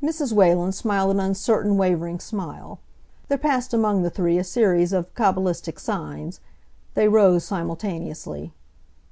[0.00, 0.32] Mrs.
[0.32, 2.78] Whalen smiled an uncertain, wavering smile.
[3.26, 6.38] There passed among the three a series of cabalistic signs.
[6.94, 8.52] They rose simultaneously.